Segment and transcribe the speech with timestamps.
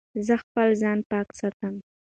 [0.27, 1.75] زه خپل ځان پاک ساتم.